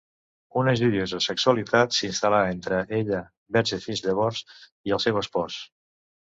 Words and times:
Una 0.59 0.71
joiosa 0.79 1.19
sexualitat 1.25 1.93
s'instal·la 1.97 2.39
entre 2.53 2.79
ella 3.01 3.19
-verge 3.27 3.79
fins 3.85 4.03
llavors- 4.07 4.43
i 4.91 4.97
el 4.99 5.05
seu 5.07 5.23
espòs. 5.23 5.61